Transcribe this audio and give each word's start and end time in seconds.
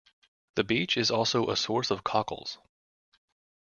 The 0.55 0.63
beach 0.63 0.97
is 0.97 1.11
also 1.11 1.45
a 1.51 1.55
source 1.55 1.91
of 1.91 2.03
cockles. 2.03 2.57